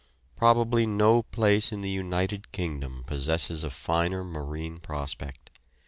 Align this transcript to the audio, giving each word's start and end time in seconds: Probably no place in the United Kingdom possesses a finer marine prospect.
Probably 0.35 0.87
no 0.87 1.21
place 1.21 1.71
in 1.71 1.81
the 1.81 1.89
United 1.91 2.51
Kingdom 2.51 3.03
possesses 3.05 3.63
a 3.63 3.69
finer 3.69 4.23
marine 4.23 4.79
prospect. 4.79 5.51